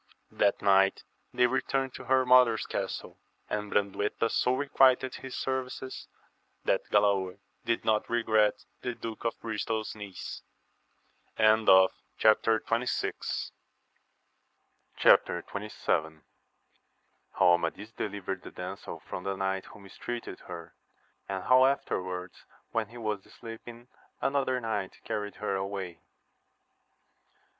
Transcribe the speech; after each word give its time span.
That 0.31 0.63
night 0.63 1.03
they 1.31 1.45
returned 1.45 1.93
to 1.93 2.05
her 2.05 2.25
mother's 2.25 2.65
castle; 2.65 3.19
and 3.47 3.71
Brandueta 3.71 4.31
so 4.31 4.55
requited 4.55 5.13
his 5.13 5.35
services, 5.35 6.07
that 6.65 6.89
Galaor 6.89 7.37
did 7.65 7.85
not 7.85 8.09
regret 8.09 8.65
the 8.81 8.95
Duke 8.95 9.25
of 9.25 9.39
Bristol's 9.41 9.93
niece. 9.93 10.41
AMADIS 11.37 11.69
OF 11.69 11.91
GAUL. 12.17 12.31
153 12.31 13.11
Chap. 14.97 15.29
XXVII.— 15.29 16.21
How 17.37 17.51
Amadis 17.53 17.91
deliyered 17.91 18.41
the 18.41 18.49
damsel 18.49 19.01
from 19.07 19.23
the 19.23 19.37
knight 19.37 19.65
who 19.65 19.79
mistreated 19.79 20.39
her, 20.47 20.73
and 21.29 21.43
how 21.43 21.63
afterwards 21.65 22.43
when 22.71 22.87
he 22.87 22.97
was 22.97 23.21
sleeping 23.31 23.87
another 24.19 24.59
knight 24.59 24.97
carried 25.03 25.35
her 25.35 25.55
away. 25.55 25.99